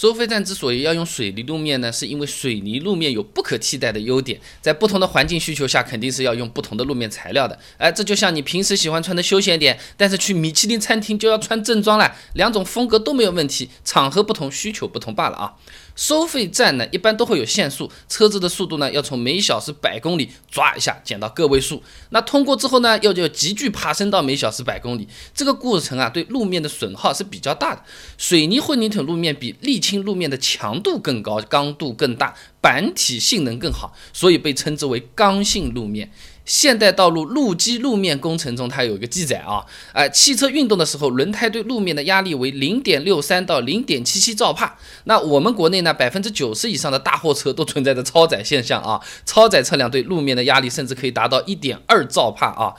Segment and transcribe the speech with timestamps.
[0.00, 7.58] 收费站之所以要用水泥路面呢，是因为水泥路面有不可替代的优点，在不同的环境需求下，肯定是要用不同的路面材料的。
[7.76, 15.52] 哎，这就像你平时喜欢穿的休闲点，但是去米其林餐厅就要穿正装了，两种风格都没有问题，场合不同，需求不同罢了啊。
[16.00, 21.82] 收费站呢，一般都会有限速，车子的速度呢，要从每小时百公里抓一下减到个位数。
[22.08, 25.06] 那通过之后呢，又就急剧爬升到每小时百公里。
[25.34, 27.82] 这个过程啊，对路面的损耗是比较大的。
[28.16, 36.10] 水泥混凝土路面比沥青路面的强度更高，刚度更大，板体性能更好，所以被称之为刚性路面。
[36.50, 44.76] 现代道路路基路面工程中，它有一个记载啊，哎，汽车运动的时候，轮胎对路面的压力为零点六三到零点七七兆帕。
[45.04, 52.74] 那我们国内呢，百分之九十以上的大货车都存在着超载现象啊，超载车辆对路面的压力甚至可以达到一点二兆帕啊。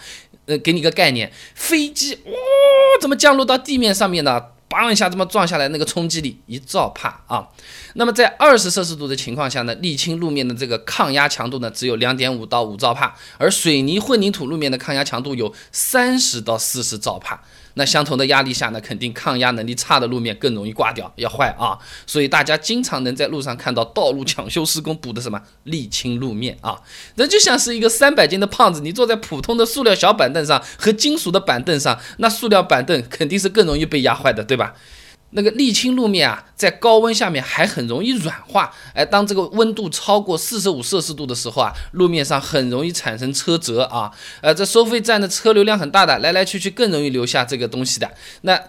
[0.48, 2.32] 呃，给你个概念，飞机哇，
[3.00, 4.42] 怎么降落到地面上面呢？
[4.72, 7.48] 梆一下这么撞下来，那个冲击力一兆帕啊！
[7.96, 17.44] 那么在二十摄氏度的情况下呢，沥青路面的这个抗压强度呢只有两点五到五兆帕，而水泥混凝土路面的抗压强度有三十到四十兆帕。
[17.76, 21.78] 那相同的压力下呢，肯定抗压能力差的路面更容易挂掉，要坏啊！
[22.06, 26.82] 所以大家经常能在路上看到道路抢修施工补的什么沥青路面啊，
[27.16, 34.74] 那就像是一个三百斤的胖子，你坐在普通的塑料小板凳上和金属的板凳上，那塑料板凳肯定是更容易被压坏的，对吧？
[35.32, 38.74] 那个沥青路面啊，在高温下面还很容易软化。
[38.94, 44.12] 哎，当这个温度超过四十五摄氏度的时候啊，路面上很容易产生车辙啊。
[44.42, 48.12] 呃，这收费站的车流量很大的，来来去去更容易留下这个东西的。
[48.42, 48.60] 那。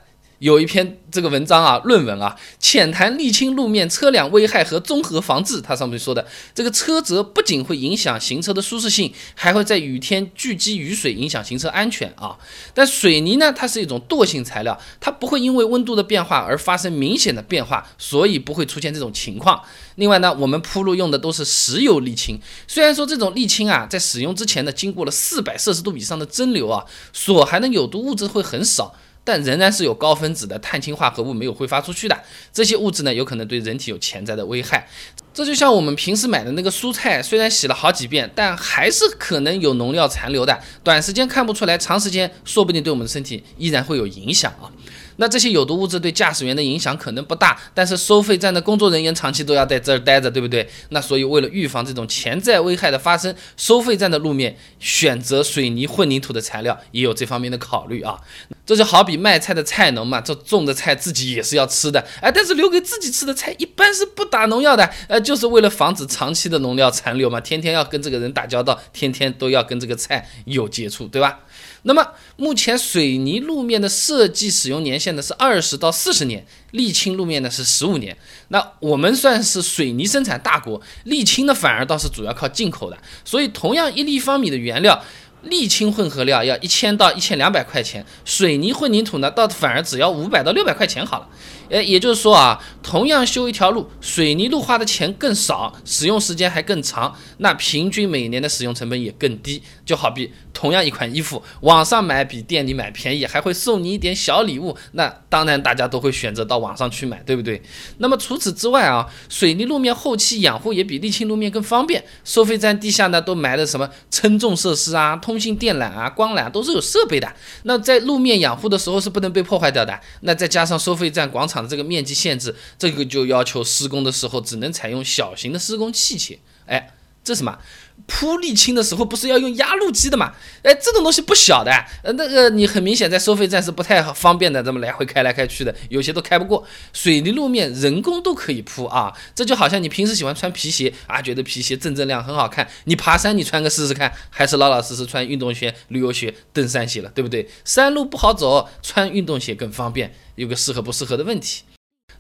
[0.42, 5.60] 有一篇这个文章啊，论文啊，浅谈沥青路面车辆危害和综合防治。
[5.60, 12.36] 它上面说的这个车辙不仅会影响行车的舒适性，还会在雨天聚集雨水，影响行车安全啊。
[12.74, 19.62] 但水泥呢，它是一种惰性材料，它不会因为温度的变化而发生明显的变化，所以不会出现这种情况。
[19.94, 28.92] 另外呢，我们铺路用的都是石油沥青，虽然说这种沥青啊，在使用之前呢，经过了四百摄氏度以上的蒸馏啊，所含的有毒物质会很少。
[29.24, 32.22] 但仍然是有高分子的碳氢化合物没有挥发出去的，
[32.52, 34.88] 这些物质呢，有可能对人体有潜在的危害。
[35.34, 44.68] 这就像我们平时买的那个蔬菜，虽然洗了好几遍，但还是可能有农药残留的，短时间看不出来，长时间说不定对我们的身体依然会有影响啊。
[45.16, 50.68] 那这些有毒物质对驾驶员的影响可能不大，但是收费站的工作人员长期都要在这儿待着，对不对？
[50.90, 58.18] 那所以为了预防这种潜在危害的发生，收费站的路面选择水泥混凝土的材料也有这方面的考虑啊。
[58.64, 71.40] 这就好比卖菜的菜农嘛，这种的菜自己也是要吃的，哎，但是留给自己吃的菜一般是不打农药的，呃，就是为了防止长期的农药残留嘛，天天要跟这个人打交道，天天都要跟这个菜有接触，对吧？
[71.84, 78.16] 那么目前水泥路面的设计使用年限呢是二十到四十年，沥青路面呢是十五年。
[78.48, 82.96] 那我们算是水泥生产大国，沥青呢反而倒是主要靠进口的。
[83.24, 85.02] 所以同样一立方米的原料，
[85.50, 91.28] 沥青混合料要一千到一千两百块钱，水泥混凝土呢倒反而只要五百到六百块钱好了。
[91.70, 99.62] 哎，也就是说啊，同样修一条路，水泥路花的钱更少，使用时间还更长，那平均每年的使用成本也更低。
[99.84, 100.30] 就好比
[100.62, 107.60] 同样一款衣服，网上买比店里买便宜，还会送你一点小礼物，那当然大家都会选择到网上去买，对不对？
[107.98, 112.04] 那么除此之外啊，水泥路面后期养护也比沥青路面更方便。
[112.24, 117.34] 收费站地下呢都埋的什么称重设施啊、通信电缆啊、光缆都是有设备的。
[117.64, 119.98] 那在路面养护的时候是不能被破坏掉的。
[120.20, 121.72] 那再加上收费站广场的。
[121.72, 126.36] 这个面积限制，这个就要求施工的时候只能采用小型的施工器械。
[126.66, 126.90] 哎，
[127.24, 127.58] 这什么？
[128.06, 130.32] 铺沥青的时候不是要用压路机的嘛？
[130.62, 131.70] 哎，这种东西不小的。
[132.02, 136.66] 呃，那个你很明显在收费站是不太方便的，这么来回开来开去的，有些都开不过。
[136.92, 147.48] 水泥路面人工都可以铺啊，这就好像你平时喜欢穿皮鞋啊，觉得皮鞋锃锃亮很好看，你爬山你穿个试试看，还是老老实实穿运动鞋、旅游鞋、登山鞋了，对不对？
[147.64, 150.12] 山路不好走，穿运动鞋更方便。
[150.34, 151.62] 有个适合不适合的问题。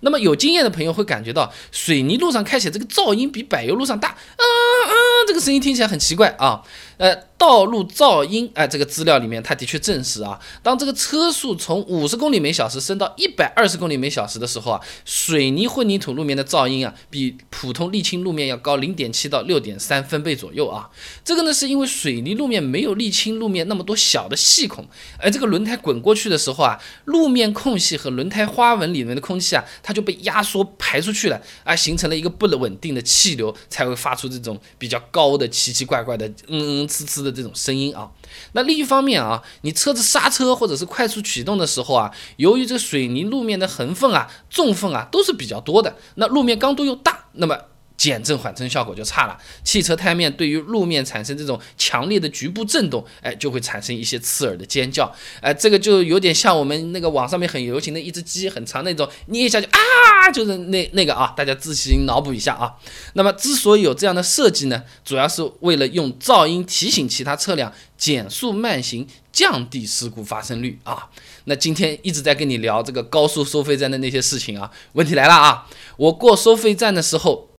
[0.02, 4.44] 那么有经验的朋友会感觉到，水泥路上开起来这个噪音比柏油路上大，嗯
[4.86, 4.92] 嗯，
[5.26, 6.62] 这个声音听起来很奇怪啊。
[7.02, 20.88] 呃，道路噪音，哎，这个资料里面它的确证实啊，当这个车速从五十公里每小时升到一百二十公里每小时的时候啊，水泥混凝土路面的噪音啊，比普通沥青路面要高零点七到六点三分贝左右啊。
[21.24, 24.86] 这个呢，是因为水泥路面没有沥青路面那么多小的细孔，
[25.18, 36.91] 而这个轮胎滚过去的时候啊，路面空隙和轮胎花纹里面的空气啊，它就被压缩排出去了，而，形成了一个不稳定的气流，才会发出这种比较高的奇奇怪怪的嗯嗯。
[36.92, 38.10] 呲呲的这种声音啊。
[38.52, 47.58] 那另一方面啊，你车子刹车或者是快速启动的时候啊，由于这水泥路面的横缝啊、纵缝啊都是比较多的，那路面刚度又大，那么。
[48.02, 55.08] 减震缓冲效果就差了，汽车胎面对于路面产生这种强烈的局部震动，哎，就会产生一些刺耳的尖叫，
[55.40, 62.74] 哎，这个就有点像我们那个网上面很流行的一只鸡很长那种，捏一下就啊，就是那那个啊，大家自行脑补一下啊。
[63.12, 71.08] 那么之所以有这样的设计呢，主要是为了用噪音提醒其他车辆减速慢行，降低事故发生率啊。
[71.44, 77.51] 那今天一直在跟你聊这个高速收费站的那些事情啊，问题来了啊，我过收费站的时候。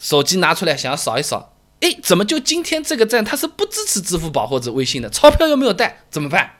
[0.00, 5.10] 手机拿出来想要扫一扫，哎，怎么就今天这个站它是不支持支付宝或者微信的？
[5.10, 6.52] 钞票又没有带，怎么办？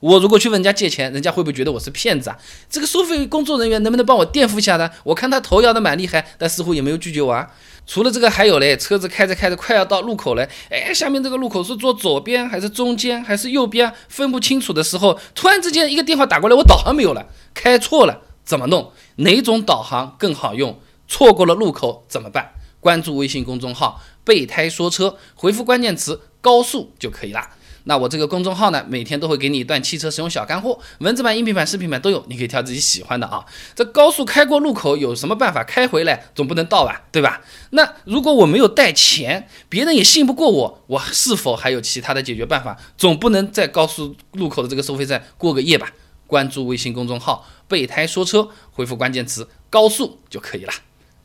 [0.00, 2.36] 我如果去问人家借钱，人家会不会觉得我是骗子啊？
[2.68, 4.90] 这个收费工作人员能不能帮我垫付一下呢？
[5.04, 7.48] 我看他头摇的蛮厉害，但似乎也没有拒绝我啊。
[7.86, 18.92] 除了这个还有嘞，车子开着开着快要到路口了，哎，下面这个路口是坐左边还是中间还是右边，分不清楚的时候，突然之间一个电话打过来，我导航没有了，开错了，怎么弄？
[19.16, 20.78] 哪种导航更好用？
[21.06, 22.52] 错过了路口怎么办？
[22.82, 27.48] 关注微信公众号“备胎说车”，回复关键词“高速”就可以啦。
[27.84, 33.46] 那我这个公众号呢，每天都会给你一段汽车使用小干货，文字版、音频版、视频版都有，你可以挑自己喜欢的啊。
[33.76, 36.26] 这高速开过路口有什么办法开回来？
[36.34, 37.40] 总不能倒吧，对吧？
[37.70, 42.76] 那如果我没有带钱，别人也信不过我，我是否还有其他的解决办法？
[42.98, 45.92] 总不能在高速路口的这个收费站过个夜吧？
[46.26, 50.72] 关注微信公众号“备胎说车”，回复关键词“高速”就可以了。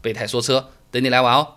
[0.01, 0.69] 备胎说车。
[0.91, 1.56] 等你来玩哦。